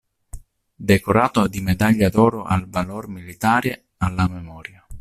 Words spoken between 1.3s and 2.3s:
di Medaglia